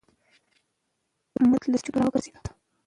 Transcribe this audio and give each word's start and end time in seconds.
مراد 1.49 1.63
له 1.71 1.77
سوچونو 1.79 1.99
راوګرځېد. 2.01 2.45